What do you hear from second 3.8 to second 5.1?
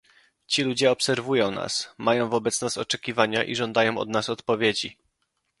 od nas odpowiedzi